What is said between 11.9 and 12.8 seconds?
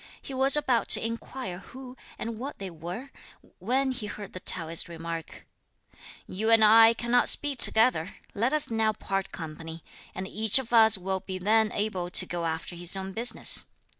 to go after